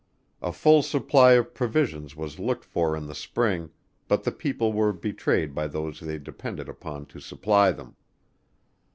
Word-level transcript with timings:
A 0.41 0.51
full 0.51 0.81
supply 0.81 1.33
of 1.33 1.53
provisions 1.53 2.15
was 2.15 2.39
looked 2.39 2.65
for 2.65 2.95
in 2.95 3.05
the 3.05 3.13
Spring, 3.13 3.69
but 4.07 4.23
the 4.23 4.31
people 4.31 4.73
were 4.73 4.91
betrayed 4.93 5.53
by 5.53 5.67
those 5.67 5.99
they 5.99 6.17
depended 6.17 6.67
upon 6.67 7.05
to 7.05 7.19
supply 7.19 7.71
them. 7.71 7.95